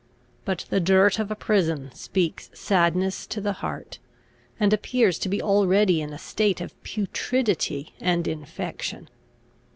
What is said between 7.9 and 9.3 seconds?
and infection.